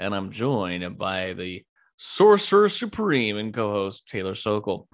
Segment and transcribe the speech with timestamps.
[0.00, 1.62] and I'm joined by the
[1.98, 4.88] Sorcerer Supreme and co host Taylor Sokol.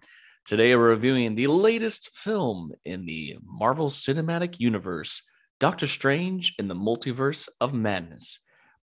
[0.45, 5.23] Today, we're reviewing the latest film in the Marvel Cinematic Universe
[5.61, 8.41] Doctor Strange in the Multiverse of Madness.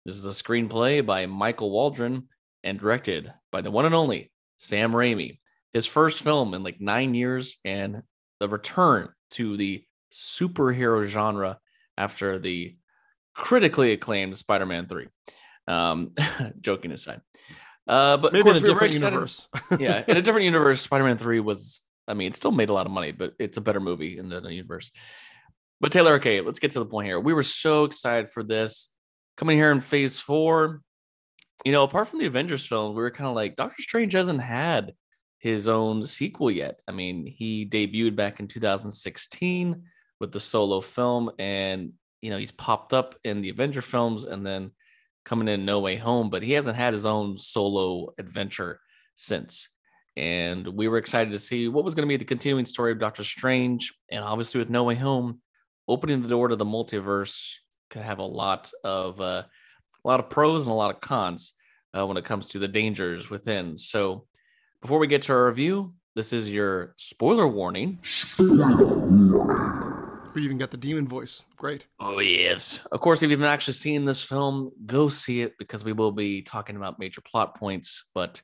[0.05, 2.27] This is a screenplay by Michael Waldron
[2.63, 5.39] and directed by the one and only Sam Raimi.
[5.73, 8.03] His first film in like nine years and
[8.39, 11.57] the return to the superhero genre
[11.97, 12.75] after the
[13.33, 15.07] critically acclaimed Spider Man 3.
[15.67, 16.11] Um,
[16.61, 17.21] joking aside.
[17.87, 19.49] Uh, but Maybe in a different universe.
[19.79, 22.73] yeah, in a different universe, Spider Man 3 was, I mean, it still made a
[22.73, 24.91] lot of money, but it's a better movie in the universe.
[25.79, 27.19] But Taylor, okay, let's get to the point here.
[27.19, 28.91] We were so excited for this
[29.35, 30.81] coming here in phase four.
[31.65, 34.41] You know, apart from the Avengers film, we were kind of like, Doctor Strange hasn't
[34.41, 34.93] had
[35.39, 36.79] his own sequel yet.
[36.87, 39.83] I mean, he debuted back in 2016
[40.19, 44.45] with the solo film, and, you know, he's popped up in the Avenger films and
[44.45, 44.71] then
[45.23, 48.79] coming in No Way Home, but he hasn't had his own solo adventure
[49.15, 49.69] since.
[50.17, 52.99] And we were excited to see what was going to be the continuing story of
[52.99, 53.93] Doctor Strange.
[54.09, 55.41] And obviously, with No Way Home,
[55.87, 57.55] opening the door to the multiverse
[57.89, 59.43] could have a lot of uh,
[60.03, 61.53] a lot of pros and a lot of cons
[61.97, 63.77] uh, when it comes to the dangers within.
[63.77, 64.25] So,
[64.81, 67.99] before we get to our review, this is your spoiler warning.
[70.33, 71.45] We even got the demon voice.
[71.57, 71.87] Great.
[71.99, 72.79] Oh, yes.
[72.91, 76.11] Of course, if you've not actually seen this film, go see it because we will
[76.11, 78.05] be talking about major plot points.
[78.13, 78.41] But,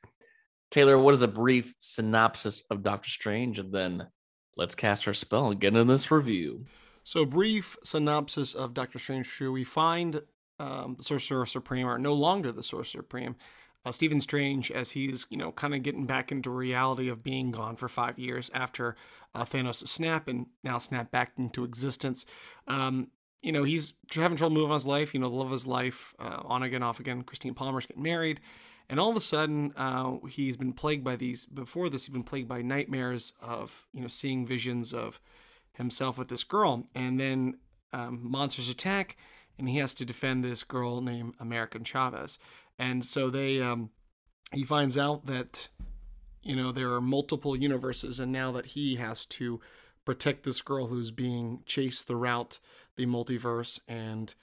[0.72, 3.60] Taylor, what is a brief synopsis of Doctor Strange?
[3.60, 4.08] And then
[4.56, 6.66] let's cast our spell and get into this review.
[7.04, 9.52] So, brief synopsis of Doctor Strange 2.
[9.52, 10.22] We find
[10.60, 13.36] um, the Sorcerer Supreme, or no longer the Sorcerer Supreme,
[13.88, 17.52] uh, Stephen Strange, as he's, you know, kind of getting back into reality of being
[17.52, 18.96] gone for five years after
[19.34, 22.26] uh, Thanos' snap and now snap back into existence.
[22.68, 23.08] Um,
[23.42, 25.68] you know, he's having trouble moving on his life, you know, the love of his
[25.68, 27.22] life, uh, on again, off again.
[27.22, 28.42] Christine Palmer's getting married.
[28.90, 32.24] And all of a sudden, uh, he's been plagued by these, before this, he's been
[32.24, 35.22] plagued by nightmares of, you know, seeing visions of
[35.74, 36.84] himself with this girl.
[36.94, 37.58] And then
[37.94, 39.18] um, monsters attack,
[39.58, 42.40] and he has to defend this girl named America Chavez.
[42.80, 43.90] And so they, um,
[44.54, 45.70] he finds out that,
[46.44, 49.60] you know, there are multiple universes, and now that he has to
[50.06, 52.60] protect this girl who's being chased throughout
[52.96, 54.34] the multiverse, and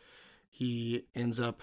[0.50, 1.62] he ends up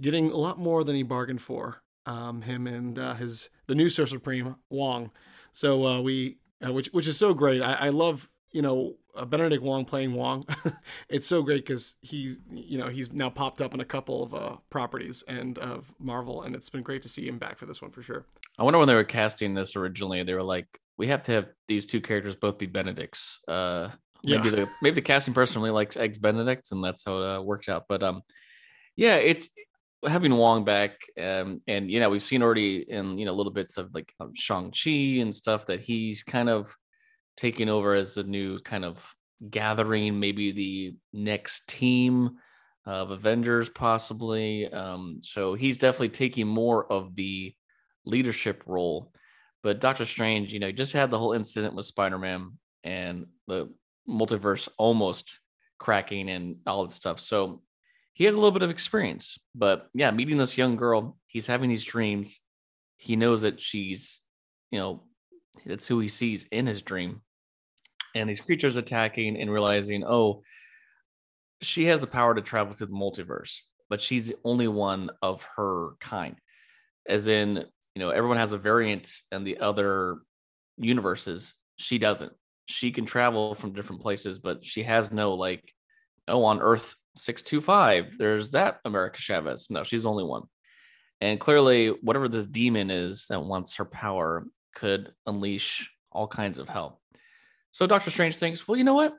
[0.00, 1.82] getting a lot more than he bargained for.
[2.04, 5.12] Um, him and uh, his the new Sorcerer Supreme Wong.
[5.52, 7.62] So uh, we, uh, which which is so great.
[7.62, 10.44] I, I love you know uh, Benedict Wong playing Wong.
[11.08, 14.34] it's so great because he you know he's now popped up in a couple of
[14.34, 17.82] uh, properties and of Marvel, and it's been great to see him back for this
[17.82, 18.26] one for sure.
[18.58, 20.66] I wonder when they were casting this originally, they were like,
[20.98, 23.40] we have to have these two characters both be Benedicts.
[23.48, 23.88] Uh,
[24.24, 24.54] maybe Yeah.
[24.56, 27.68] the maybe the casting person really likes eggs Benedicts, and that's how it uh, worked
[27.68, 27.84] out.
[27.88, 28.22] But um,
[28.96, 29.48] yeah, it's
[30.06, 33.78] having Wong back, um, and you know we've seen already in you know little bits
[33.78, 36.76] of like Shang Chi and stuff that he's kind of
[37.36, 39.14] taking over as a new kind of
[39.50, 42.38] gathering, maybe the next team
[42.86, 44.72] of Avengers, possibly.
[44.72, 47.54] Um, so he's definitely taking more of the
[48.04, 49.12] leadership role.
[49.62, 53.72] But Doctor Strange, you know, just had the whole incident with Spider Man and the
[54.08, 55.38] multiverse almost
[55.78, 57.20] cracking and all that stuff.
[57.20, 57.62] So
[58.12, 59.38] he has a little bit of experience.
[59.54, 62.40] But yeah, meeting this young girl, he's having these dreams.
[62.96, 64.20] He knows that she's,
[64.70, 65.04] you know,
[65.66, 67.20] that's who he sees in his dream.
[68.14, 70.42] And these creatures attacking and realizing, oh,
[71.62, 75.46] she has the power to travel through the multiverse, but she's the only one of
[75.56, 76.36] her kind.
[77.08, 77.64] As in,
[77.94, 80.18] you know, everyone has a variant in the other
[80.76, 81.54] universes.
[81.76, 82.32] She doesn't.
[82.66, 85.72] She can travel from different places, but she has no like,
[86.28, 89.68] oh, on Earth 625, there's that America Chavez.
[89.70, 90.42] No, she's the only one.
[91.20, 96.68] And clearly, whatever this demon is that wants her power could unleash all kinds of
[96.68, 97.00] hell.
[97.70, 99.14] So Doctor Strange thinks, well, you know what?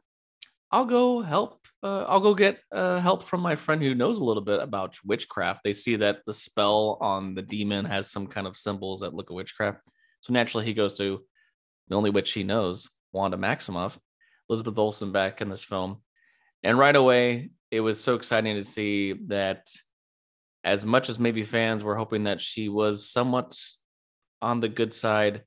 [0.72, 1.68] I'll go help.
[1.84, 4.98] Uh, I'll go get uh, help from my friend who knows a little bit about
[5.06, 5.62] witchcraft.
[5.64, 9.30] They see that the spell on the demon has some kind of symbols that look
[9.30, 9.80] at witchcraft.
[10.22, 11.24] So naturally, he goes to
[11.90, 13.98] the only witch he knows, Wanda Maximoff,
[14.50, 16.02] Elizabeth Olsen back in this film.
[16.64, 19.68] And right away, it was so exciting to see that
[20.64, 23.56] as much as maybe fans were hoping that she was somewhat
[24.44, 25.44] on the good side,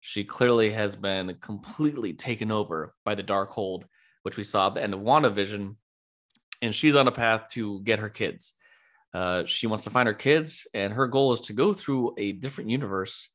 [0.00, 3.84] she clearly has been completely taken over by the Darkhold,
[4.22, 5.76] which we saw at the end of WandaVision.
[6.62, 8.54] And she's on a path to get her kids.
[9.12, 12.32] Uh, she wants to find her kids, and her goal is to go through a
[12.32, 13.28] different universe,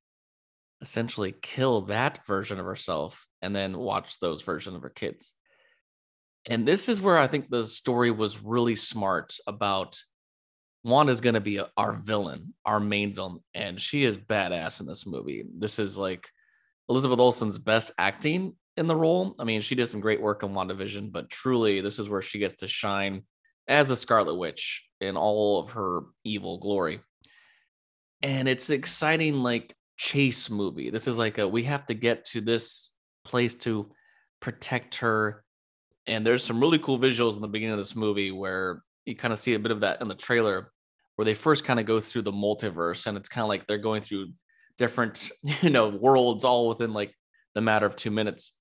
[0.82, 5.34] essentially kill that version of herself, and then watch those versions of her kids.
[6.48, 10.02] And this is where I think the story was really smart about
[10.84, 15.06] Wanda's going to be our villain, our main villain, and she is badass in this
[15.06, 15.46] movie.
[15.58, 16.28] This is like
[16.90, 19.36] Elizabeth Olsen's best acting in the role.
[19.38, 22.40] I mean, she did some great work in WandaVision, but truly, this is where she
[22.40, 23.24] gets to shine
[23.68, 27.02] as a Scarlet Witch in all of her evil glory.
[28.24, 30.90] And it's exciting, like chase movie.
[30.90, 32.92] This is like a we have to get to this
[33.24, 33.92] place to
[34.40, 35.44] protect her.
[36.08, 39.32] And there's some really cool visuals in the beginning of this movie where you kind
[39.34, 40.72] of see a bit of that in the trailer
[41.16, 43.78] where they first kind of go through the multiverse and it's kind of like they're
[43.78, 44.28] going through
[44.78, 45.30] different
[45.62, 47.14] you know worlds all within like
[47.56, 48.54] the matter of two minutes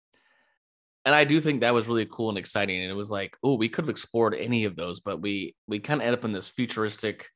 [1.05, 3.55] and i do think that was really cool and exciting and it was like oh
[3.55, 6.33] we could have explored any of those but we we kind of end up in
[6.33, 7.29] this futuristic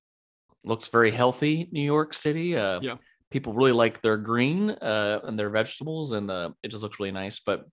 [0.64, 2.96] looks very healthy new york city uh Yeah.
[3.30, 7.12] people really like their green uh and their vegetables and uh it just looks really
[7.12, 7.64] nice but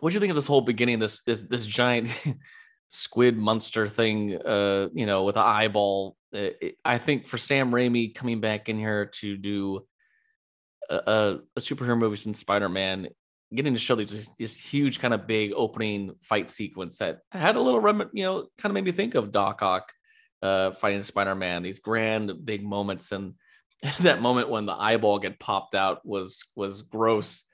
[0.00, 2.08] what do you think of this whole beginning this this this giant
[2.92, 6.50] squid monster thing uh you know with an eyeball Uh,
[6.84, 9.86] i think for sam raimi coming back in here to do
[10.90, 13.08] a, a, superhero movie since spider-man
[13.54, 17.60] getting to show these this huge kind of big opening fight sequence that had a
[17.60, 19.92] little rem- you know kind of made me think of doc ock
[20.42, 23.34] uh fighting spider-man these grand big moments and
[24.00, 27.44] that moment when the eyeball get popped out was was gross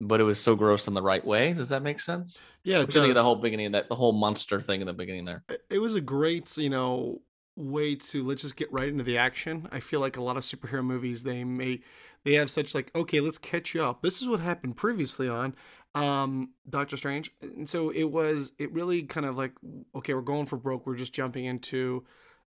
[0.00, 2.90] but it was so gross in the right way does that make sense Yeah, it
[2.90, 4.92] do you think of the whole beginning of that the whole monster thing in the
[4.92, 7.22] beginning there it- it was a great, you know,
[7.56, 9.66] way to let's just get right into the action.
[9.72, 11.80] I feel like a lot of superhero movies they may
[12.24, 14.02] they have such like okay, let's catch you up.
[14.02, 15.54] This is what happened previously on
[15.94, 17.30] um Doctor Strange.
[17.40, 19.52] And so it was it really kind of like
[19.94, 20.86] okay, we're going for broke.
[20.86, 22.04] We're just jumping into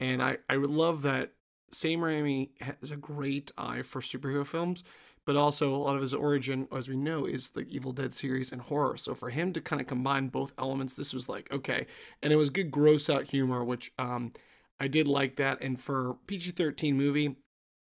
[0.01, 1.33] and I I love that
[1.71, 4.83] Sam Raimi has a great eye for superhero films,
[5.29, 8.53] but also a lot of his origin, as we know, is the Evil Dead series
[8.53, 8.97] and horror.
[8.97, 11.87] So for him to kind of combine both elements, this was like okay,
[12.23, 14.33] and it was good gross out humor, which um
[14.81, 15.63] I did like that.
[15.63, 17.37] And for PG thirteen movie,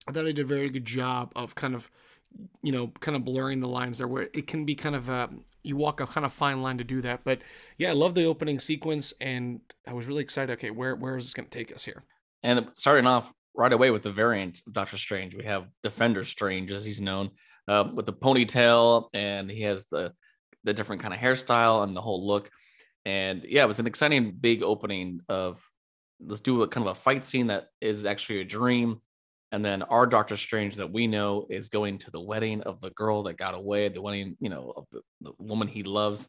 [0.07, 1.91] I thought I did a very good job of kind of
[2.63, 5.27] you know kind of blurring the lines there where it can be kind of uh,
[5.61, 7.39] you walk a kind of fine line to do that but
[7.77, 11.23] yeah i love the opening sequence and i was really excited okay where where is
[11.23, 12.03] this going to take us here
[12.43, 16.71] And starting off right away with the variant of Doctor Strange, we have Defender Strange,
[16.71, 17.31] as he's known,
[17.67, 20.13] uh, with the ponytail, and he has the
[20.63, 22.49] the different kind of hairstyle and the whole look.
[23.05, 25.63] And yeah, it was an exciting big opening of
[26.19, 28.99] let's do a kind of a fight scene that is actually a dream.
[29.51, 32.89] And then our Doctor Strange that we know is going to the wedding of the
[32.91, 36.27] girl that got away, the wedding, you know, of the, the woman he loves.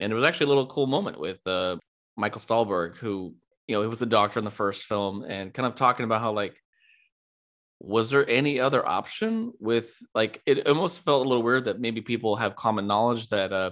[0.00, 1.76] And it was actually a little cool moment with uh,
[2.16, 5.66] Michael Stuhlbarg, who you know, he was the doctor in the first film and kind
[5.66, 6.56] of talking about how like
[7.80, 12.00] was there any other option with like it almost felt a little weird that maybe
[12.00, 13.70] people have common knowledge that uh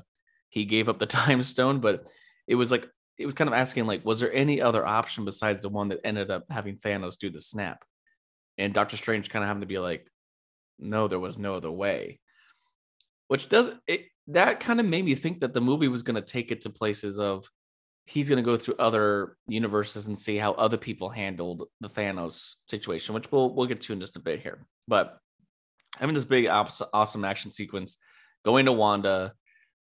[0.48, 2.06] he gave up the time stone, but
[2.46, 2.86] it was like
[3.18, 6.00] it was kind of asking like was there any other option besides the one that
[6.04, 7.84] ended up having Thanos do the snap?
[8.58, 10.06] And Doctor Strange kind of having to be like,
[10.78, 12.20] no, there was no other way.
[13.28, 16.22] Which does it that kind of made me think that the movie was going to
[16.22, 17.46] take it to places of
[18.06, 22.54] he's going to go through other universes and see how other people handled the Thanos
[22.68, 24.66] situation, which we'll we'll get to in just a bit here.
[24.88, 25.18] But
[25.98, 27.98] having this big awesome action sequence,
[28.44, 29.34] going to Wanda,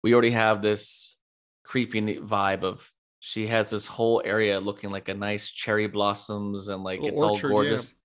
[0.04, 1.18] we already have this
[1.64, 2.90] creepy vibe of
[3.20, 7.52] she has this whole area looking like a nice cherry blossoms and like it's orchard,
[7.52, 7.70] all yeah.
[7.70, 7.96] gorgeous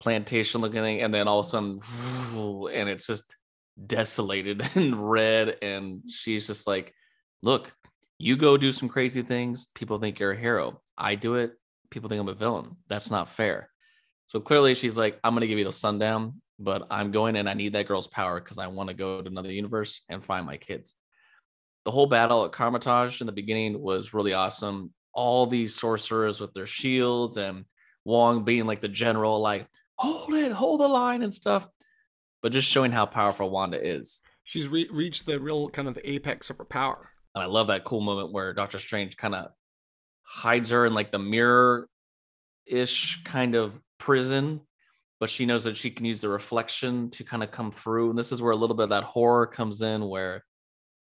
[0.00, 1.80] plantation looking thing, and then all of a sudden,
[2.74, 3.36] and it's just
[3.86, 6.92] desolated and red, and she's just like,
[7.42, 7.72] "Look,
[8.22, 9.66] you go do some crazy things.
[9.74, 10.80] People think you're a hero.
[10.96, 11.54] I do it.
[11.90, 12.76] People think I'm a villain.
[12.86, 13.68] That's not fair."
[14.28, 17.54] So clearly, she's like, "I'm gonna give you the sundown, but I'm going and I
[17.54, 20.56] need that girl's power because I want to go to another universe and find my
[20.56, 20.94] kids."
[21.84, 24.92] The whole battle at Kamar-Taj in the beginning was really awesome.
[25.12, 27.64] All these sorcerers with their shields and
[28.04, 31.66] Wong being like the general, like, hold it, hold the line and stuff.
[32.40, 34.20] But just showing how powerful Wanda is.
[34.44, 37.84] she's re- reached the real kind of apex of her power And I love that
[37.84, 39.52] cool moment where Doctor Strange kind of
[40.22, 41.88] hides her in like the mirror
[42.66, 44.60] ish kind of prison,
[45.20, 48.10] but she knows that she can use the reflection to kind of come through.
[48.10, 50.44] And this is where a little bit of that horror comes in where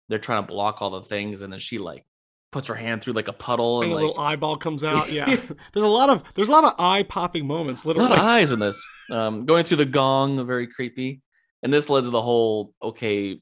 [0.09, 1.41] they're trying to block all the things.
[1.41, 2.05] And then she like
[2.51, 5.11] puts her hand through like a puddle and and, a like little eyeball comes out.
[5.11, 7.85] Yeah, there's a lot of there's a lot of eye popping moments.
[7.85, 8.07] Literally.
[8.07, 8.87] a lot of eyes in this.
[9.11, 11.21] Um, going through the gong, very creepy.
[11.63, 13.41] And this led to the whole okay,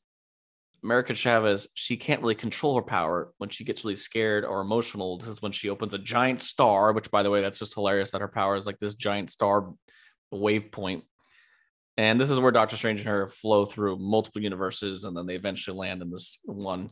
[0.85, 5.17] America Chavez, she can't really control her power when she gets really scared or emotional.
[5.17, 8.11] This is when she opens a giant star, which by the way, that's just hilarious
[8.11, 9.73] that her power is like this giant star
[10.31, 11.03] wave point.
[11.97, 15.33] And this is where Doctor Strange and her flow through multiple universes, and then they
[15.33, 16.91] eventually land in this one.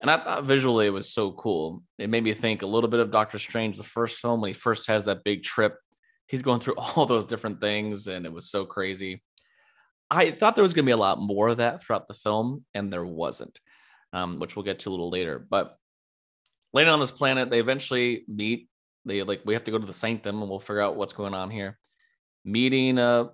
[0.00, 1.82] And I thought visually it was so cool.
[1.98, 4.54] It made me think a little bit of Doctor Strange, the first film, when he
[4.54, 5.76] first has that big trip.
[6.28, 9.22] He's going through all those different things, and it was so crazy.
[10.10, 12.64] I thought there was going to be a lot more of that throughout the film,
[12.74, 13.60] and there wasn't,
[14.12, 15.38] um, which we'll get to a little later.
[15.38, 15.76] But
[16.72, 18.68] landing on this planet, they eventually meet.
[19.04, 21.34] They like we have to go to the sanctum, and we'll figure out what's going
[21.34, 21.78] on here.
[22.44, 23.28] Meeting uh,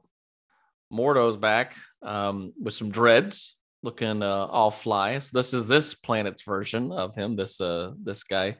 [0.92, 5.18] Mordo's back um, with some dreads, looking uh, all fly.
[5.18, 7.36] So this is this planet's version of him.
[7.36, 8.56] This uh, this guy.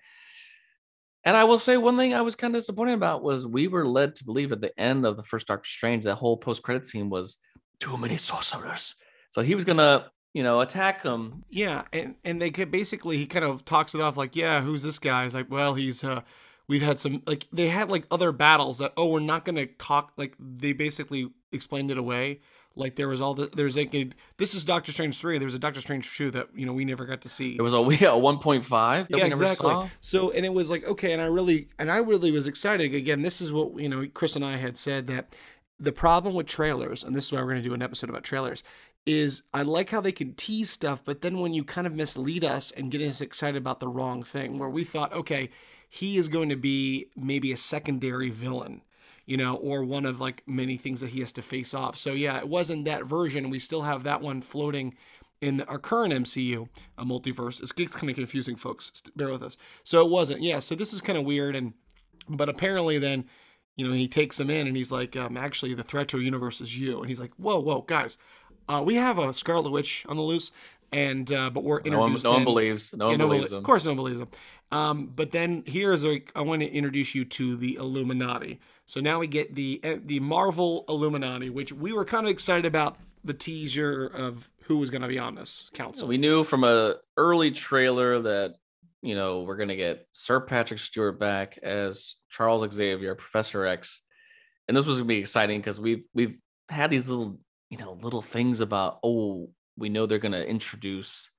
[1.26, 3.86] And I will say one thing I was kind of disappointed about was we were
[3.86, 6.84] led to believe at the end of the first Doctor Strange that whole post credit
[6.84, 7.38] scene was
[7.80, 8.94] too many sorcerers.
[9.30, 11.44] So he was gonna, you know, attack him.
[11.50, 14.82] yeah, and and they could basically he kind of talks it off like, yeah, who's
[14.82, 15.24] this guy?
[15.24, 16.22] He's like, well, he's uh,
[16.68, 20.12] we've had some like they had like other battles that oh we're not gonna talk
[20.16, 22.40] like they basically explained it away.
[22.76, 25.38] Like there was all the there's like a, this is Doctor Strange three.
[25.38, 27.54] There was a Doctor Strange two that you know we never got to see.
[27.56, 29.70] It was a we a one point five that yeah, we never exactly.
[29.70, 29.88] saw.
[30.00, 32.94] So, and it was like, okay, and I really, and I really was excited.
[32.94, 35.34] Again, this is what, you know, Chris and I had said that
[35.78, 38.24] the problem with trailers, and this is why we're going to do an episode about
[38.24, 38.62] trailers,
[39.06, 42.44] is I like how they can tease stuff, but then when you kind of mislead
[42.44, 45.50] us and get us excited about the wrong thing, where we thought, okay,
[45.90, 48.82] he is going to be maybe a secondary villain.
[49.26, 51.96] You know, or one of like many things that he has to face off.
[51.96, 53.48] So yeah, it wasn't that version.
[53.48, 54.94] We still have that one floating
[55.40, 57.62] in our current MCU, a multiverse.
[57.62, 59.02] It's, gets kind of confusing, folks.
[59.16, 59.56] Bear with us.
[59.82, 60.42] So it wasn't.
[60.42, 60.58] Yeah.
[60.58, 61.72] So this is kind of weird, and
[62.28, 63.24] but apparently then,
[63.76, 66.22] you know, he takes him in and he's like, um, actually, the threat to our
[66.22, 66.98] universe is you.
[67.00, 68.18] And he's like, whoa, whoa, guys,
[68.68, 70.52] uh, we have a Scarlet Witch on the loose,
[70.92, 72.94] and uh, but we're No one, no one believes.
[72.94, 73.58] No one no believes belie- him.
[73.58, 74.28] Of course, no one believes him.
[74.72, 78.58] Um, but then here's like I want to introduce you to the Illuminati.
[78.86, 82.64] So now we get the uh, the Marvel Illuminati, which we were kind of excited
[82.66, 86.08] about the teaser of who was going to be on this So council.
[86.08, 88.56] we knew from a early trailer that
[89.04, 94.02] you know we're gonna get Sir Patrick Stewart back as Charles Xavier, Professor X,
[94.66, 96.38] and this was gonna be exciting because we've we've
[96.70, 101.30] had these little you know little things about oh we know they're gonna introduce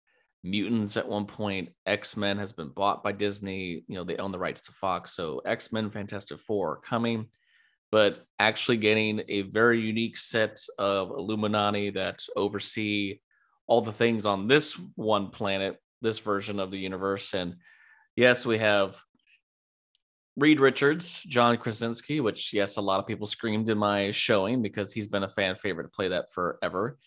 [0.44, 1.70] mutants at one point.
[1.86, 3.84] X Men has been bought by Disney.
[3.88, 7.28] You know they own the rights to Fox, so X Men, Fantastic Four are coming.
[7.92, 13.20] But actually getting a very unique set of Illuminati that oversee
[13.68, 17.34] all the things on this one planet, this version of the universe.
[17.34, 17.56] And
[18.16, 19.02] yes, we have
[20.38, 24.94] Reed Richards, John Krasinski, which yes, a lot of people screamed in my showing because
[24.94, 26.98] he's been a fan favorite to play that forever.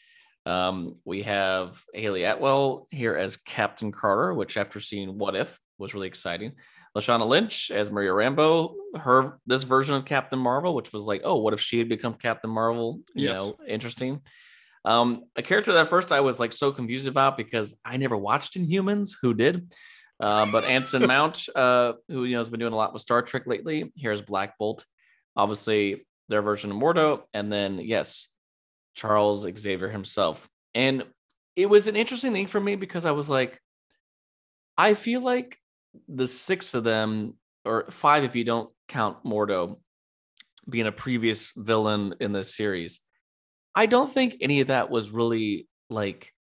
[0.47, 5.95] Um, we have Hayley Atwell here as Captain Carter, which after seeing What If was
[5.95, 6.53] really exciting.
[6.97, 11.37] Lashana Lynch as Maria Rambeau, her this version of Captain Marvel, which was like, oh,
[11.37, 13.01] what if she had become Captain Marvel?
[13.15, 13.37] You Yes.
[13.37, 14.23] know, interesting.
[14.89, 18.55] Um, a character that first I was like so confused about because I never watched
[18.55, 19.11] Inhumans.
[19.21, 19.75] Who did?
[20.19, 23.21] Uh, but Anson Mount, uh, who you know has been doing a lot with Star
[23.21, 23.93] Trek lately.
[23.97, 24.87] Here's Black Bolt,
[25.37, 28.29] obviously their version of Mordo, and then yes,
[28.95, 30.49] Charles Xavier himself.
[30.75, 31.05] And
[31.55, 33.61] it was an interesting thing for me because I was like,
[34.79, 35.59] I feel like
[36.09, 37.35] the six of them,
[37.67, 39.77] or five if you don't count Mordo
[40.67, 43.01] being a previous villain in this series,
[43.79, 46.35] I don't think any of that was really like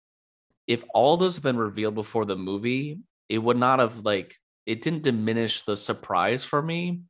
[0.69, 4.37] if all those have been revealed before the movie, it would not have like
[4.67, 7.01] it didn't diminish the surprise for me.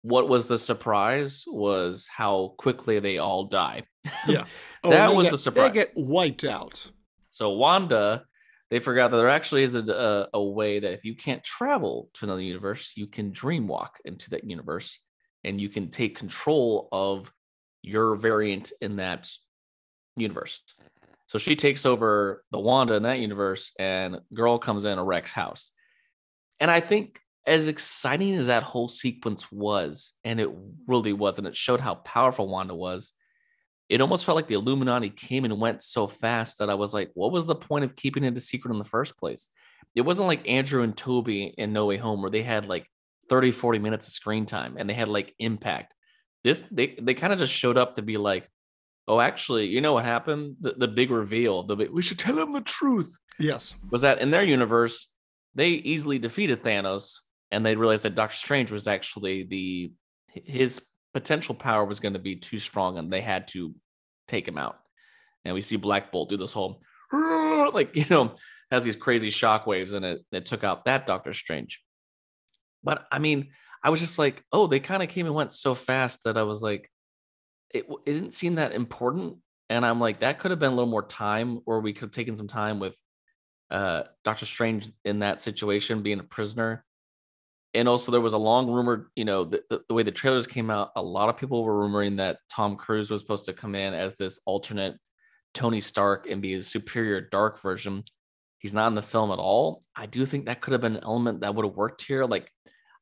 [0.00, 3.82] What was the surprise was how quickly they all die.
[4.26, 4.44] Yeah.
[4.84, 5.68] Oh, that and was get- the surprise.
[5.68, 6.90] They get wiped out.
[7.30, 8.24] So Wanda,
[8.68, 11.44] they forgot that there actually is a, a, uh, a way that if you can't
[11.44, 14.98] travel to another universe, you can dream walk into that universe
[15.44, 17.32] and you can take control of
[17.82, 19.30] your variant in that
[20.16, 20.60] universe.
[21.26, 25.32] So she takes over the Wanda in that universe and girl comes in a Rex
[25.32, 25.72] house.
[26.60, 30.50] And I think as exciting as that whole sequence was, and it
[30.86, 33.12] really was, and it showed how powerful Wanda was,
[33.88, 37.10] it almost felt like the Illuminati came and went so fast that I was like,
[37.14, 39.50] what was the point of keeping it a secret in the first place?
[39.94, 42.86] It wasn't like Andrew and Toby in No Way Home where they had like
[43.28, 45.94] 30, 40 minutes of screen time and they had like impact.
[46.44, 48.48] This they they kind of just showed up to be like,
[49.08, 50.56] oh, actually, you know what happened?
[50.60, 53.74] The, the big reveal, the big, we should tell him the truth Yes.
[53.90, 55.08] was that in their universe,
[55.54, 57.18] they easily defeated Thanos,
[57.50, 59.92] and they realized that Doctor Strange was actually the
[60.28, 60.80] his
[61.14, 63.74] potential power was going to be too strong, and they had to
[64.28, 64.78] take him out.
[65.44, 66.80] And we see Black Bolt do this whole
[67.12, 68.34] like you know
[68.70, 71.82] has these crazy shockwaves, and it it took out that Doctor Strange.
[72.82, 73.50] But I mean,
[73.82, 76.44] I was just like, oh, they kind of came and went so fast that I
[76.44, 76.90] was like,
[77.74, 79.38] it, didn't seem that important.
[79.70, 82.10] And I'm like, that could have been a little more time, or we could have
[82.12, 82.96] taken some time with
[83.70, 86.84] uh, Doctor Strange in that situation, being a prisoner.
[87.74, 90.46] And also, there was a long rumor, you know, the, the, the way the trailers
[90.46, 93.74] came out, a lot of people were rumoring that Tom Cruise was supposed to come
[93.74, 94.96] in as this alternate
[95.54, 98.02] Tony Stark and be a superior dark version.
[98.58, 99.82] He's not in the film at all.
[99.96, 102.26] I do think that could have been an element that would have worked here.
[102.26, 102.50] Like,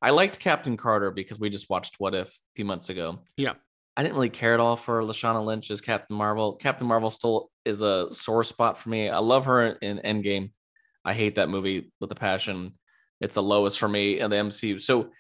[0.03, 3.21] I liked Captain Carter because we just watched What If a few months ago.
[3.37, 3.55] Yeah.
[3.97, 6.57] I didn't really care at all for Lashana Lynch as Captain Marvel.
[6.57, 9.11] Captain Marvel still is a sore spot for me.
[9.11, 10.53] I love her in Endgame.
[11.05, 12.79] I hate that movie with a passion.
[13.21, 14.81] It's the lowest for me in the MCU.
[14.81, 15.11] So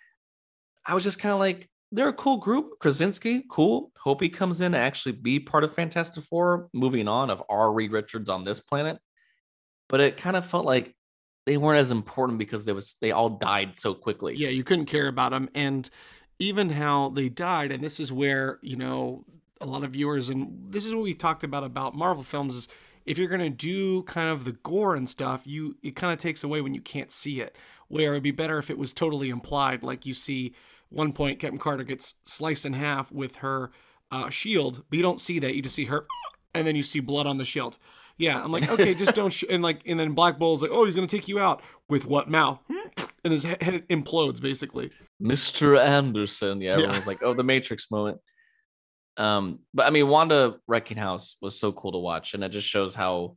[0.87, 2.78] I was just kind of like, they're a cool group.
[2.78, 3.90] Krasinski, cool.
[3.99, 6.68] Hope he comes in to actually be part of Fantastic Four.
[6.72, 7.72] Moving on of R.
[7.72, 8.99] Reed Richards on this planet,
[9.88, 10.94] but it kind of felt like
[11.47, 14.35] they weren't as important because they was they all died so quickly.
[14.37, 15.88] Yeah, you couldn't care about them, and
[16.38, 17.73] even how they died.
[17.73, 19.25] And this is where you know
[19.61, 22.68] a lot of viewers, and this is what we talked about about Marvel films is
[23.06, 26.18] if you're going to do kind of the gore and stuff, you it kind of
[26.18, 27.56] takes away when you can't see it.
[27.88, 30.54] Where it'd be better if it was totally implied, like you see
[30.90, 33.73] one point Captain Carter gets sliced in half with her
[34.12, 35.54] uh, shield, but you don't see that.
[35.54, 36.06] You just see her,
[36.54, 37.78] and then you see blood on the shield.
[38.20, 39.32] Yeah, I'm like, okay, just don't.
[39.32, 39.44] Sh-.
[39.48, 42.30] And like, and then Black Bolt's like, oh, he's gonna take you out with what
[42.30, 42.60] mouth?
[43.22, 44.90] And his head implodes basically.
[45.22, 45.78] Mr.
[45.78, 46.62] Anderson.
[46.62, 47.04] Yeah, everyone's yeah.
[47.04, 48.18] like, oh, the Matrix moment.
[49.18, 52.66] Um, but I mean, Wanda Wrecking House was so cool to watch, and it just
[52.66, 53.36] shows how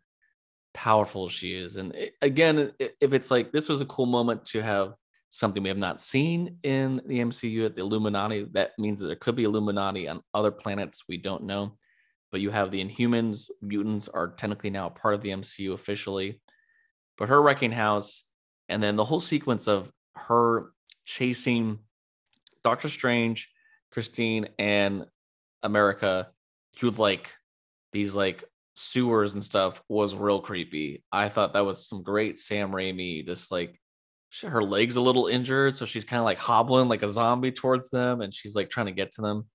[0.74, 1.76] powerful she is.
[1.76, 4.94] And it, again, if it's like this was a cool moment to have
[5.32, 9.18] something we have not seen in the MCU at the Illuminati, that means that there
[9.18, 11.78] could be Illuminati on other planets we don't know.
[12.34, 16.42] But you have the Inhumans, mutants are technically now part of the MCU officially.
[17.16, 18.26] But her wrecking house,
[18.68, 20.72] and then the whole sequence of her
[21.06, 21.78] chasing
[22.64, 23.52] Doctor Strange,
[23.92, 25.06] Christine, and
[25.62, 26.30] America
[26.76, 27.32] through like
[27.92, 31.04] these like sewers and stuff was real creepy.
[31.12, 33.80] I thought that was some great Sam Raimi, just like
[34.42, 37.92] her legs a little injured, so she's kind of like hobbling like a zombie towards
[37.92, 39.46] them, and she's like trying to get to them.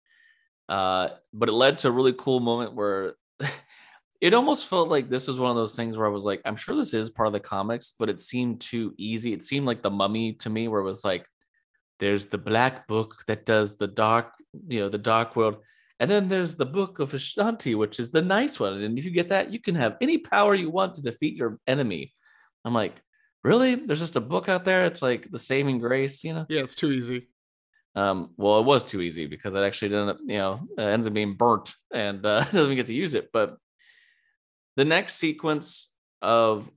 [0.68, 3.14] Uh, but it led to a really cool moment where
[4.20, 6.56] it almost felt like this was one of those things where I was like, I'm
[6.56, 9.32] sure this is part of the comics, but it seemed too easy.
[9.32, 11.26] It seemed like the mummy to me, where it was like,
[11.98, 14.32] there's the black book that does the dark,
[14.68, 15.58] you know, the dark world
[16.00, 18.80] and then there's the Book of Vishanti, which is the nice one.
[18.82, 21.58] And if you get that, you can have any power you want to defeat your
[21.66, 22.14] enemy.
[22.64, 22.94] I'm like,
[23.42, 23.74] really?
[23.74, 24.84] There's just a book out there.
[24.84, 26.46] It's like the saving grace, you know?
[26.48, 27.28] Yeah, it's too easy.
[27.94, 31.34] Um, well, it was too easy because it actually didn't, you know, ends up being
[31.34, 33.30] burnt and uh, doesn't get to use it.
[33.32, 33.56] But
[34.76, 36.70] the next sequence of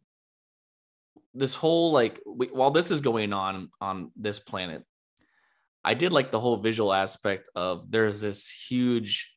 [1.33, 4.83] this whole like we, while this is going on on this planet
[5.83, 9.33] I did like the whole visual aspect of there's this huge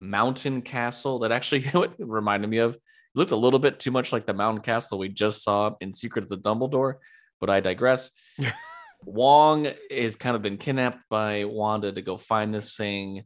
[0.00, 1.64] mountain castle that actually
[1.98, 2.74] reminded me of.
[2.74, 2.80] It
[3.14, 6.32] looked a little bit too much like the mountain castle we just saw in Secrets
[6.32, 6.94] of the Dumbledore,
[7.40, 8.10] but I digress.
[9.04, 13.24] Wong has kind of been kidnapped by Wanda to go find this thing.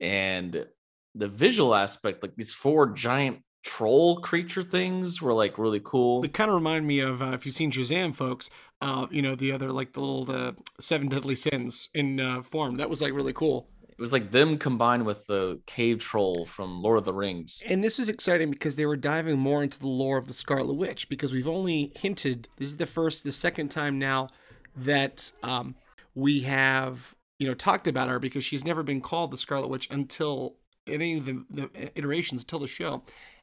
[0.00, 0.66] And
[1.14, 6.22] the visual aspect, like these four giant troll creature things were like really cool.
[6.22, 8.48] They kind of remind me of uh, if you've seen Shazam, folks.
[8.80, 12.76] Uh, you know the other like the little the seven deadly sins in uh, form.
[12.76, 13.68] That was like really cool.
[13.88, 17.62] It was like them combined with the cave troll from Lord of the Rings.
[17.66, 20.74] And this was exciting because they were diving more into the lore of the Scarlet
[20.74, 22.46] Witch because we've only hinted.
[22.58, 24.28] This is the first, the second time now
[24.76, 25.74] that um,
[26.14, 29.88] we have you know talked about her because she's never been called the Scarlet Witch
[29.90, 33.02] until any of the, the iterations until the show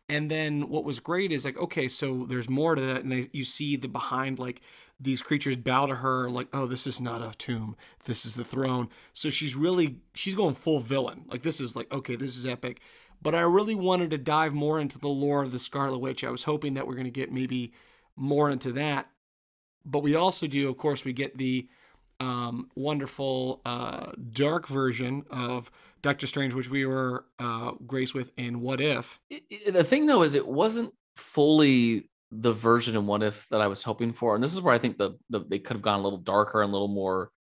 [0.10, 3.30] and then what was great is like, okay, so there's more to that, and they,
[3.32, 4.62] you see the behind like
[5.00, 8.44] these creatures bow to her, like, oh, this is not a tomb, this is the
[8.44, 8.90] throne.
[9.14, 11.26] So she's really she's going full villain.
[11.28, 12.82] Like this is like, okay, this is epic.
[13.22, 16.26] But I really wanted to dive more into the lore of the Scarlet Witch.
[16.26, 17.74] I was hoping that we're gonna get maybe
[18.18, 19.10] more into that.
[19.86, 21.68] But we also do, of course, we get the
[22.20, 25.70] um, wonderful uh, dark version of
[26.02, 29.20] Doctor Strange, which we were uh, graced with in What If.
[29.68, 33.84] The thing though is, it wasn't fully the version in What If that I was
[33.84, 36.04] hoping for, and this is where I think the, the they could have gone a
[36.04, 37.32] little darker and a little more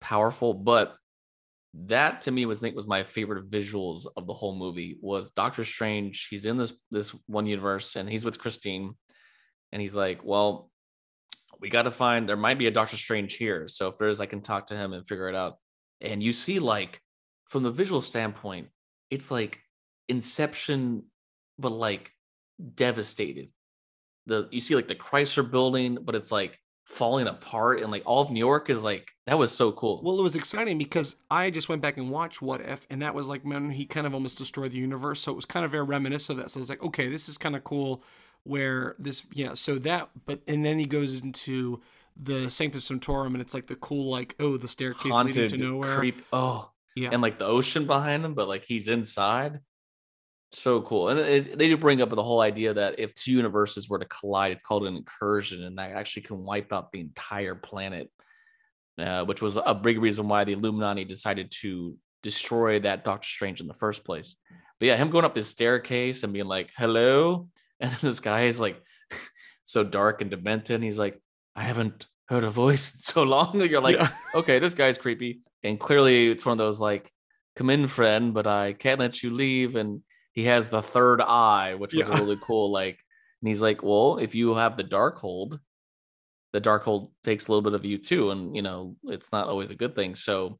[0.00, 0.54] powerful.
[0.54, 0.94] But
[1.74, 5.30] that to me was I think was my favorite visuals of the whole movie was
[5.30, 6.28] Doctor Strange.
[6.28, 8.94] He's in this this one universe and he's with Christine,
[9.72, 10.70] and he's like, well
[11.60, 13.68] we got to find there might be a Doctor Strange here.
[13.68, 15.58] So if there's, I can talk to him and figure it out.
[16.00, 17.00] And you see, like,
[17.46, 18.68] from the visual standpoint,
[19.10, 19.60] it's like
[20.08, 21.04] Inception,
[21.58, 22.12] but like
[22.74, 23.48] devastated.
[24.26, 28.22] The you see like the Chrysler building, but it's like falling apart and like all
[28.22, 30.00] of New York is like that was so cool.
[30.02, 33.14] Well, it was exciting because I just went back and watched What If, and that
[33.14, 35.20] was like when he kind of almost destroyed the universe.
[35.20, 36.50] So it was kind of very reminiscent of that.
[36.50, 38.02] So I was like, okay, this is kind of cool.
[38.48, 41.82] Where this, yeah, so that, but and then he goes into
[42.16, 45.64] the Sanctum Sanctorum, and it's like the cool, like, oh, the staircase Haunted, leading to
[45.64, 45.98] nowhere.
[45.98, 46.24] creep.
[46.32, 49.60] Oh, Yeah, and like the ocean behind him, but like he's inside.
[50.50, 51.10] So cool.
[51.10, 54.06] And it, they do bring up the whole idea that if two universes were to
[54.06, 58.10] collide, it's called an incursion, and that actually can wipe out the entire planet,
[58.98, 63.60] uh, which was a big reason why the Illuminati decided to destroy that Doctor Strange
[63.60, 64.36] in the first place.
[64.80, 67.48] But yeah, him going up this staircase and being like, hello.
[67.80, 68.82] And then this guy is like
[69.64, 70.74] so dark and demented.
[70.76, 71.20] And he's like,
[71.54, 73.58] I haven't heard a voice in so long.
[73.58, 74.08] That you're like, Yeah.
[74.34, 75.40] okay, this guy's creepy.
[75.62, 77.12] And clearly it's one of those like,
[77.56, 79.76] come in, friend, but I can't let you leave.
[79.76, 82.18] And he has the third eye, which was Yeah.
[82.18, 82.70] really cool.
[82.70, 82.98] Like,
[83.42, 85.58] and he's like, well, if you have the Darkhold,
[86.52, 88.30] the Darkhold takes a little bit of you too.
[88.30, 90.14] And, you know, it's not always a good thing.
[90.14, 90.58] So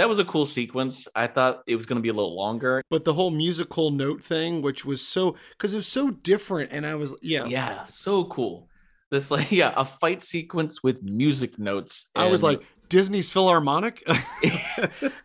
[0.00, 1.06] that was a cool sequence.
[1.14, 2.82] I thought it was going to be a little longer.
[2.88, 6.86] but the whole musical note thing, which was so because it was so different, and
[6.86, 8.66] I was, yeah, Yeah, so cool.
[9.10, 12.06] This like yeah, a fight sequence with music notes.
[12.16, 14.02] I was like Disney's Philharmonic.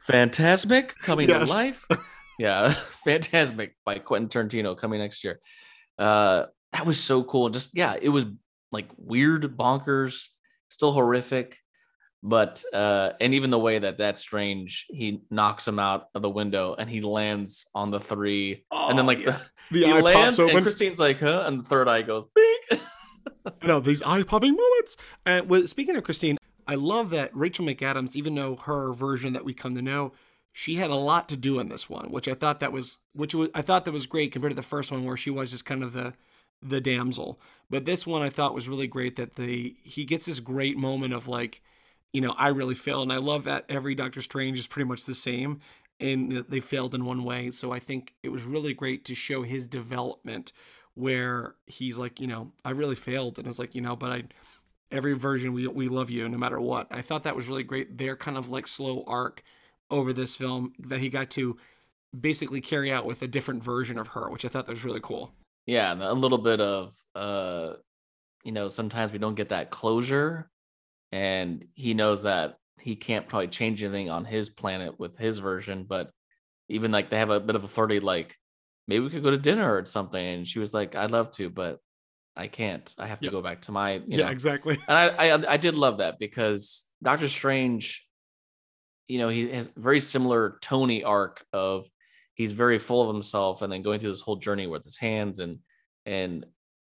[0.09, 1.47] Fantasmic coming Yes.
[1.47, 1.87] to life.
[2.37, 2.73] Yeah,
[3.07, 5.39] Fantasmic by Quentin Tarantino coming next year.
[5.97, 7.47] Uh, that was so cool.
[7.49, 8.25] Just yeah, it was
[8.73, 10.27] like weird, bonkers,
[10.67, 11.59] still horrific,
[12.27, 16.29] but uh, and even the way that that strange he knocks him out of the
[16.29, 19.37] window and he lands on the three, and then Oh, like yeah.
[19.71, 20.63] the, the he eye lands pops and.
[20.63, 22.79] Christine's like, huh, and the third eye goes, Bing!
[23.63, 24.97] no, these eye popping moments.
[25.25, 29.45] And well, speaking of Christine, I love that Rachel McAdams, even though her version that
[29.45, 30.13] we come to know,
[30.51, 33.35] she had a lot to do in this one, which I thought that was, which
[33.35, 35.65] was, I thought that was great compared to the first one where she was just
[35.65, 36.13] kind of the,
[36.63, 37.39] the damsel.
[37.69, 41.13] But this one I thought was really great that the he gets this great moment
[41.13, 41.61] of like,
[42.15, 45.03] you know, I really failed, and I love that every Doctor Strange is pretty much
[45.03, 45.59] the same,
[45.99, 47.51] and they failed in one way.
[47.51, 50.53] So I think it was really great to show his development
[50.93, 54.23] where he's like, you know, I really failed, and it's like, you know, but I,
[54.91, 56.87] every version we we love you no matter what.
[56.89, 57.97] I thought that was really great.
[57.97, 59.43] Their kind of like slow arc
[59.91, 61.57] over this film that he got to
[62.17, 65.33] basically carry out with a different version of her, which I thought was really cool.
[65.65, 67.73] yeah a little bit of uh
[68.45, 70.49] you know sometimes we don't get that closure
[71.15, 75.85] and he knows that he can't probably change anything on his planet with his version
[75.87, 76.11] but
[76.67, 78.35] even like they have a bit of a flirty like
[78.87, 81.49] maybe we could go to dinner or something and she was like i'd love to
[81.49, 81.79] but
[82.35, 83.31] i can't i have to Yeah.
[83.31, 84.77] go back to my you yeah, know exactly.
[84.89, 88.05] and I, I I did love that because Doctor Strange,
[89.07, 91.87] you know, he has very similar Tony arc of
[92.33, 95.39] he's very full of himself and then going through this whole journey with his hands
[95.39, 95.59] and
[96.05, 96.45] and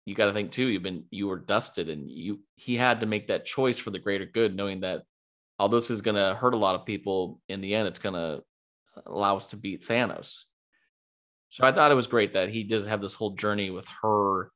[0.07, 3.07] you got to think too you've been you were dusted and you he had to
[3.07, 5.03] make that choice for the greater good knowing that
[5.59, 8.15] although this is going to hurt a lot of people in the end it's going
[8.15, 8.43] to
[9.07, 10.45] allow us to beat Thanos.
[11.49, 14.51] So I thought it was great that he does have this whole journey with her.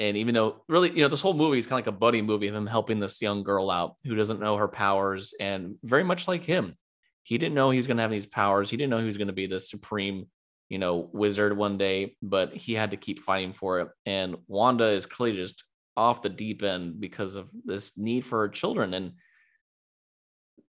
[0.00, 2.22] And even though really you know this whole movie is kind of like a buddy
[2.22, 6.04] movie of him helping this young girl out who doesn't know her powers and very
[6.04, 6.76] much like him.
[7.22, 8.70] He didn't know he was going to have these powers.
[8.70, 10.26] He didn't know he was going to be the supreme
[10.68, 14.84] you know wizard one day but he had to keep fighting for it and wanda
[14.84, 15.64] is clearly just
[15.96, 19.12] off the deep end because of this need for her children and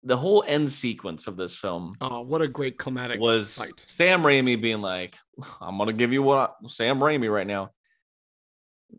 [0.03, 3.83] the whole end sequence of this film Oh, what a great climatic was fight.
[3.85, 5.17] Sam Raimi being like,
[5.61, 7.71] I'm gonna give you what I, Sam Raimi right now.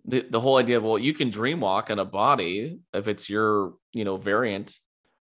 [0.04, 3.28] The the whole idea of well, you can dream walk in a body if it's
[3.28, 4.78] your you know variant.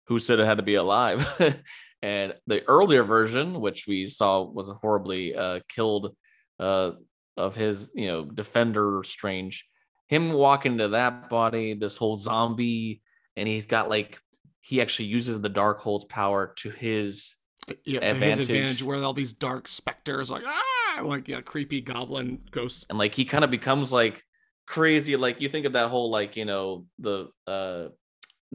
[0.08, 1.26] Who said it had to be alive?
[2.04, 6.16] and the earlier version, which we saw was horribly uh, killed,
[6.60, 6.92] uh,
[7.38, 9.66] of his you know defender Strange,
[10.08, 13.02] him walking into that body, this whole zombie,
[13.38, 14.20] and he's got like
[14.60, 17.38] he actually uses the Darkhold's power to his
[17.86, 18.50] yeah, to his advantage.
[18.50, 22.86] advantage, where all these dark specters, like ah, like yeah, creepy goblin ghosts.
[22.90, 24.22] and like he kind of becomes like
[24.66, 27.88] crazy like you think of that whole like you know the uh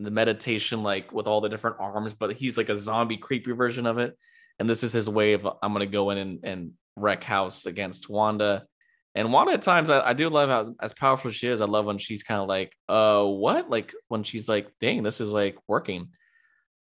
[0.04, 3.86] the meditation like with all the different arms but he's like a zombie creepy version
[3.86, 4.16] of it.
[4.58, 8.08] And this is his way of i'm gonna go in and, and wreck house against
[8.08, 8.66] wanda.
[9.14, 11.86] And wanda at times I, I do love how as powerful she is i love
[11.86, 13.70] when she's kind of like uh what?
[13.70, 16.08] Like when she's like dang this is like working.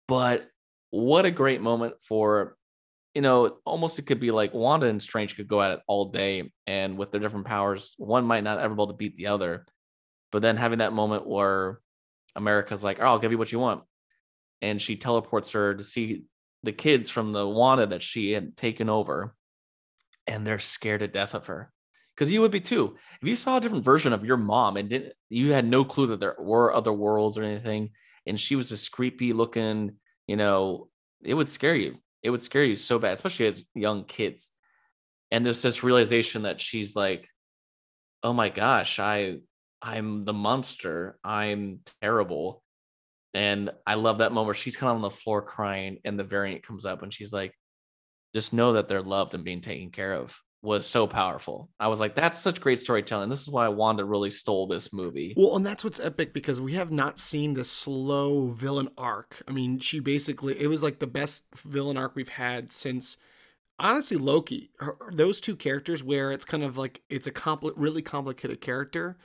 [0.08, 0.48] But
[0.92, 2.56] what a great moment for
[3.16, 6.12] you know, almost it could be like Wanda and Strange could go at it all
[6.12, 9.28] day, and with their different powers, one might not ever be able to beat the
[9.28, 9.66] other.
[10.34, 11.80] But then having that moment where
[12.36, 13.84] America's like, "Oh, I'll give you what you want,"
[14.62, 16.24] and she teleports her to see
[16.64, 19.36] the kids from the Wanda that she had taken over,
[20.28, 21.72] and they're scared to death of her.
[22.16, 22.96] Because you would be too.
[23.22, 26.08] If you saw a different version of your mom and didn't, you had no clue
[26.08, 27.92] that there were other worlds or anything,
[28.26, 30.90] and she was this creepy looking, you know,
[31.24, 31.98] it would scare you.
[32.24, 34.52] It would scare you so bad, especially as young kids.
[35.30, 37.28] And there's this realization that she's like,
[38.24, 39.38] oh my gosh, I
[39.86, 41.20] I'm the monster.
[41.24, 42.64] I'm terrible.
[43.36, 46.24] And I love that moment where she's kind of on the floor crying, and the
[46.24, 47.54] variant comes up and she's like,
[48.34, 51.70] just know that they're loved and being taken care of was so powerful.
[51.80, 53.30] I was like, that's such great storytelling.
[53.30, 55.36] This is why Wanda really stole this movie.
[55.38, 59.42] Well, and that's what's epic because we have not seen this slow villain arc.
[59.48, 63.18] I mean, she basically, it was like the best villain arc we've had since
[63.78, 64.72] honestly Loki.
[64.80, 69.18] Her, those two characters where it's kind of like, it's a really complicated character.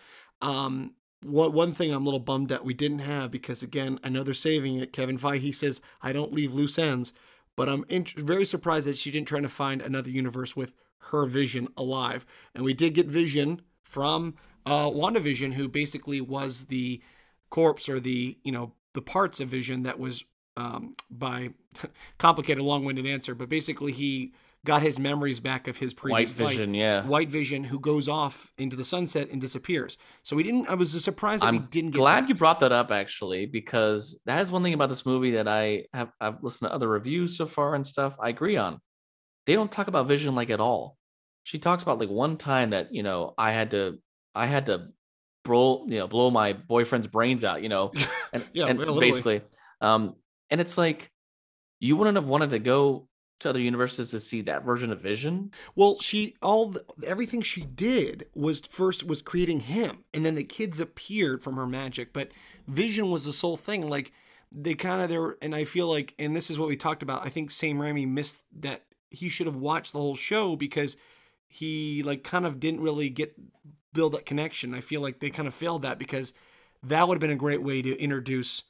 [0.42, 4.08] Um, what one thing I'm a little bummed that we didn't have because again I
[4.08, 4.92] know they're saving it.
[4.92, 7.12] Kevin Feige says I don't leave loose ends,
[7.56, 11.26] but I'm in- very surprised that she didn't try to find another universe with her
[11.26, 12.24] Vision alive.
[12.54, 14.34] And we did get Vision from
[14.66, 17.02] uh, WandaVision, who basically was the
[17.50, 20.24] corpse or the you know the parts of Vision that was
[20.56, 21.50] um, by
[22.18, 24.32] complicated, long-winded answer, but basically he
[24.66, 26.78] got his memories back of his previous White Vision, life.
[26.78, 27.02] yeah.
[27.06, 29.96] White Vision, who goes off into the sunset and disappears.
[30.22, 30.68] So we didn't.
[30.68, 31.98] I was surprised that we I'm didn't get.
[31.98, 35.48] glad you brought that up actually, because that is one thing about this movie that
[35.48, 38.16] I have I've listened to other reviews so far and stuff.
[38.20, 38.80] I agree on.
[39.46, 40.96] They don't talk about Vision like at all.
[41.44, 43.98] She talks about like one time that you know I had to
[44.34, 44.88] I had to
[45.42, 47.92] blow you know blow my boyfriend's brains out, you know,
[48.32, 49.40] and, Yeah, and basically,
[49.80, 50.16] um,
[50.50, 51.10] and it's like
[51.80, 53.08] you wouldn't have wanted to go
[53.40, 55.50] to other universes to see that version of Vision.
[55.74, 60.44] Well, she all the, everything she did was first was creating him, and then the
[60.44, 62.12] kids appeared from her magic.
[62.12, 62.30] But
[62.68, 63.88] Vision was the sole thing.
[63.88, 64.12] Like
[64.52, 67.26] they kind of there, and I feel like, and this is what we talked about.
[67.26, 70.96] I think Sam Raimi missed that he should have watched the whole show because
[71.48, 73.34] he like kind of didn't really get
[73.92, 74.74] build that connection.
[74.74, 76.32] I feel like they kind of failed that because
[76.84, 78.62] that would have been a great way to introduce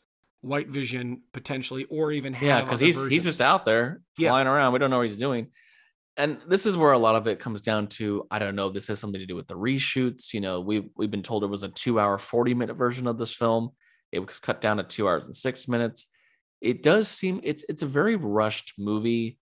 [0.43, 4.31] White Vision potentially, or even have Yeah, because he's he's just out there Yeah.
[4.31, 4.73] flying around.
[4.73, 5.49] We don't know what he's doing.
[6.17, 8.27] And this is where a lot of it comes down to.
[8.31, 8.69] I don't know.
[8.71, 10.35] This has something to do with the reshoots.
[10.35, 13.71] You know, we we've been told it was a two-hour, forty-minute version of this film.
[14.13, 16.09] It was cut down to two hours and six minutes.
[16.61, 19.39] It does seem it's it's a very rushed movie.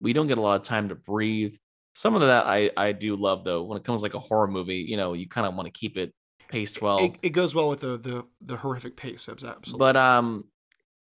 [0.00, 1.54] We don't get a lot of time to breathe.
[1.94, 3.62] Some of that I I do love though.
[3.64, 5.96] When it comes like a horror movie, you know, you kind of want to keep
[5.96, 6.12] it
[6.50, 6.98] paced well.
[6.98, 9.28] it, it goes well with the the the horrific pace.
[9.28, 9.78] Absolutely.
[9.78, 10.44] But um,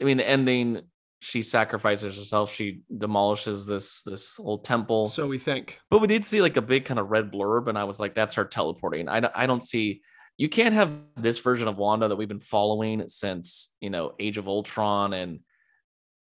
[0.01, 0.81] I mean, the ending,
[1.19, 2.53] she sacrifices herself.
[2.53, 5.05] She demolishes this this whole temple.
[5.05, 5.79] So we think.
[5.89, 8.13] but we did see like a big kind of red blurb, and I was like,
[8.13, 9.07] that's her teleporting.
[9.07, 10.01] I don't, I don't see.
[10.37, 14.37] You can't have this version of Wanda that we've been following since you know Age
[14.37, 15.39] of Ultron, and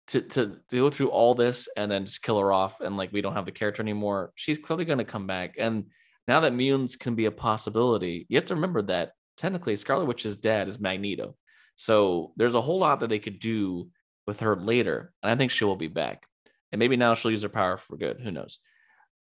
[0.08, 3.12] to to, to go through all this and then just kill her off, and like
[3.12, 4.32] we don't have the character anymore.
[4.34, 5.86] She's clearly going to come back, and
[6.28, 10.36] now that mutants can be a possibility, you have to remember that technically Scarlet Witch's
[10.36, 11.36] dad is Magneto.
[11.76, 13.88] So there's a whole lot that they could do
[14.26, 15.12] with her later.
[15.22, 16.26] And I think she will be back.
[16.72, 18.20] And maybe now she'll use her power for good.
[18.20, 18.58] Who knows?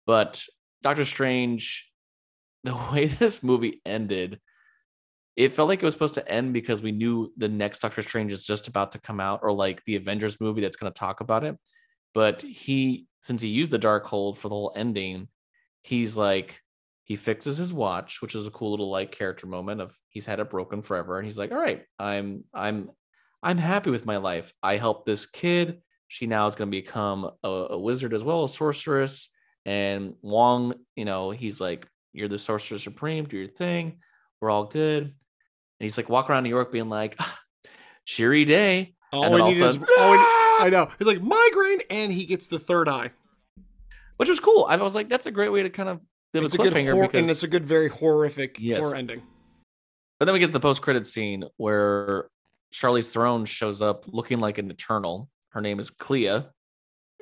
[0.07, 0.43] But
[0.83, 1.91] Doctor Strange,
[2.65, 4.41] the way this movie ended,
[5.37, 8.33] it felt like it was supposed to end because we knew the next Doctor Strange
[8.33, 11.21] is just about to come out, or like the Avengers movie that's going to talk
[11.21, 11.59] about it.
[12.15, 15.27] But he, since he used the Darkhold for the whole ending,
[15.83, 16.61] he's like,
[17.05, 20.41] he fixes his watch, which is a cool little like character moment of he's had
[20.41, 22.91] it broken forever, and he's like, all right, I'm I'm
[23.43, 24.53] I'm happy with my life.
[24.63, 25.83] I helped this kid.
[26.09, 29.29] She now is going to become a, a wizard as well, a sorceress.
[29.67, 33.25] And Wong, you know, he's like, you're the sorcerer supreme.
[33.25, 33.99] Do your thing.
[34.41, 35.03] We're all good.
[35.03, 35.13] And
[35.81, 37.39] he's like, walk around New York being like, ah,
[38.05, 38.95] cheery day.
[39.13, 40.91] All And then all of a sudden, "Ah!" I know.
[40.99, 43.11] He's like migraine, and he gets the third eye.
[44.17, 44.67] which was cool.
[44.69, 46.01] I was like, that's a great way to kind of
[46.43, 48.81] It's a a good hor- because and it's a good, very horrific Yes.
[48.81, 49.23] horror ending.
[50.19, 52.29] But then we get the post credit scene where
[52.73, 55.29] Charlize Theron shows up looking like an Eternal.
[55.51, 56.43] Her name is Clea,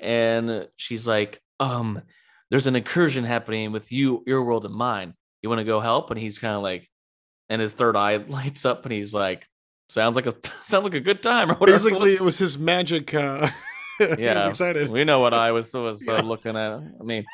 [0.01, 2.03] and she's like, "Um,
[2.51, 5.15] there's an incursion happening with you, your world, and mine.
[5.43, 6.89] You want to go help?" And he's kind of like,
[7.49, 9.47] and his third eye lights up, and he's like,
[9.91, 11.79] "Sounds like a sounds like a good time." Or whatever.
[11.91, 13.13] Basically, it was his magic.
[13.15, 13.49] Uh,
[14.19, 14.49] Yeah.
[14.49, 14.89] excited.
[14.89, 16.73] we know what I was was uh, looking at.
[16.73, 17.25] I mean,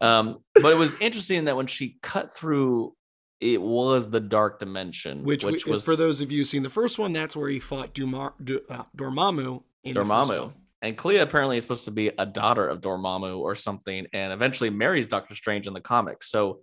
[0.00, 2.94] um, but it was interesting that when she cut through,
[3.40, 6.70] it was the dark dimension, Which, which, we, was for those of you seen the
[6.70, 9.62] first one, that's where he fought Dumar, Du, uh, Dormammu.
[9.84, 10.52] In Dormammu.
[10.82, 14.70] And Clea apparently is supposed to be a daughter of Dormammu or something, and eventually
[14.70, 16.30] marries Doctor Strange in the comics.
[16.30, 16.60] So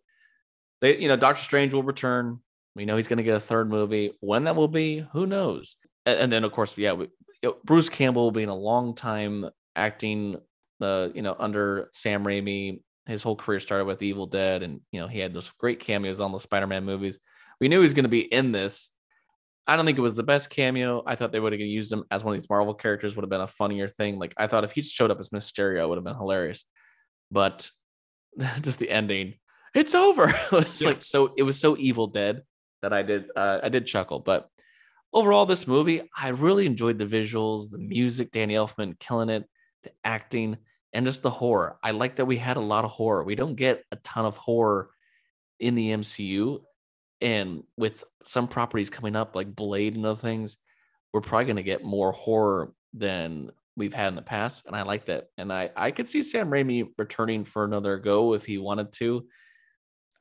[0.82, 2.40] they, you know, Doctor Strange will return.
[2.76, 4.14] We know he's going to get a third movie.
[4.20, 5.76] When that will be, who knows?
[6.06, 7.08] And, and then, of course, yeah, we,
[7.64, 10.38] Bruce Campbell being a long time acting,
[10.80, 12.82] the uh, you know under Sam Raimi.
[13.06, 16.20] His whole career started with Evil Dead, and you know he had those great cameos
[16.20, 17.20] on the Spider-Man movies.
[17.60, 18.90] We knew he was going to be in this.
[19.68, 21.04] I don't think it was the best cameo.
[21.06, 23.16] I thought they would have used him as one of these Marvel characters.
[23.16, 24.20] Would have been a funnier thing.
[24.20, 26.66] Like I thought if he showed up as Mysterio, it would have been hilarious.
[27.32, 27.70] But
[28.62, 29.36] just the ending,
[29.74, 30.34] it's over.
[30.52, 30.90] it's yeah.
[30.90, 31.34] like so.
[31.38, 32.44] It was so Evil Dead
[32.82, 33.26] that I did.
[33.36, 34.50] Uh, I did chuckle, but
[35.16, 39.46] overall, this movie, I really enjoyed the visuals, the music, Danny Elfman killing it,
[39.84, 40.58] the acting,
[40.96, 41.78] and just the horror.
[41.84, 43.24] I like that we had a lot of horror.
[43.24, 44.90] We don't get a ton of horror
[45.60, 46.62] in the MCU.
[47.20, 50.58] And with some properties coming up like Blade and other things,
[51.14, 54.66] we're probably going to get more horror than we've had in the past.
[54.68, 55.28] And I like that.
[55.38, 59.28] And I, I could see Sam Raimi returning for another go if he wanted to.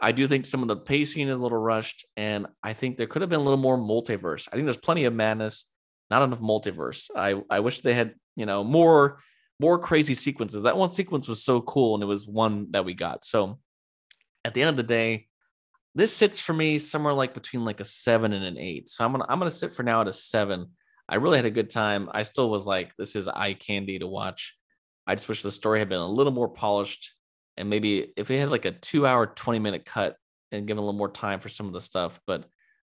[0.00, 3.06] I do think some of the pacing is a little rushed, and I think there
[3.06, 4.48] could have been a little more multiverse.
[4.48, 5.66] I think there's plenty of madness,
[6.10, 7.10] not enough multiverse.
[7.14, 9.20] I I wish they had you know more
[9.60, 10.62] more crazy sequences.
[10.62, 13.24] That one sequence was so cool, and it was one that we got.
[13.24, 13.58] So
[14.44, 15.28] at the end of the day,
[15.94, 18.88] this sits for me somewhere like between like a seven and an eight.
[18.88, 20.72] So I'm gonna I'm gonna sit for now at a seven.
[21.08, 22.08] I really had a good time.
[22.12, 24.56] I still was like, this is eye candy to watch.
[25.06, 27.12] I just wish the story had been a little more polished
[27.56, 30.16] and maybe if we had like a two hour 20 minute cut
[30.52, 32.44] and given a little more time for some of the stuff but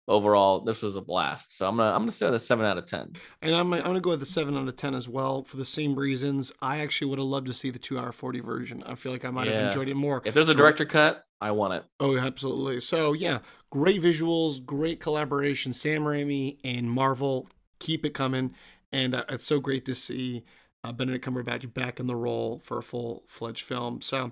[0.07, 1.55] overall this was a blast.
[1.57, 3.13] So i'm gonna i'm gonna say a seven out of ten.
[3.41, 5.65] And i'm, I'm gonna go with the seven out of ten as well for the
[5.65, 6.51] same reasons.
[6.61, 8.83] I actually would have loved to see the two hour 40 version.
[8.85, 9.53] I feel like i might yeah.
[9.53, 11.83] have enjoyed it more if there's a director cut i want it.
[11.99, 12.79] Oh absolutely.
[12.81, 13.39] So yeah
[13.69, 17.47] great visuals great collaboration sam raimi and marvel
[17.79, 18.53] keep it coming.
[18.91, 20.43] And uh, it's so great to see
[20.83, 24.01] uh, Benedict Cumberbatch back in the role for a full fledged film.
[24.01, 24.31] So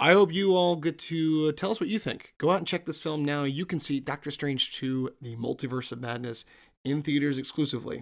[0.00, 2.34] I hope you all get to uh, tell us what you think.
[2.38, 3.44] Go out and check this film now.
[3.44, 6.44] You can see Doctor Strange 2 The Multiverse of Madness
[6.84, 7.98] in theaters exclusively.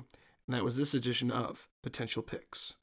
[0.46, 2.74] And that was this edition of Potential Picks.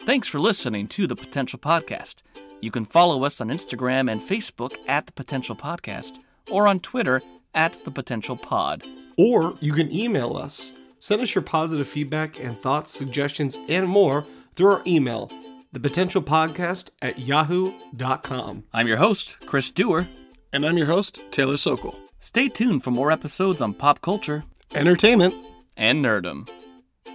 [0.00, 2.16] Thanks for listening to the Potential Podcast.
[2.60, 6.18] You can follow us on Instagram and Facebook at the Potential Podcast
[6.50, 7.22] or on Twitter
[7.54, 8.84] at the Potential Pod.
[9.16, 14.26] Or you can email us Send us your positive feedback and thoughts, suggestions, and more
[14.56, 15.30] through our email,
[15.74, 18.64] thepotentialpodcast at yahoo.com.
[18.72, 20.08] I'm your host, Chris Dewar.
[20.52, 21.98] And I'm your host, Taylor Sokol.
[22.18, 25.34] Stay tuned for more episodes on pop culture, entertainment,
[25.76, 26.48] and nerdom.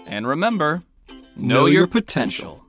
[0.06, 0.84] And remember,
[1.36, 2.46] know, know your, your potential.
[2.46, 2.63] potential.